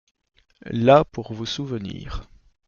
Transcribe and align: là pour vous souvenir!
là 0.63 1.03
pour 1.05 1.31
vous 1.31 1.45
souvenir! 1.45 2.27